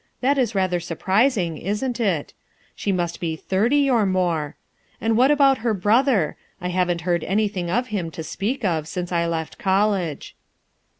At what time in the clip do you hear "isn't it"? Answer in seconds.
1.59-2.33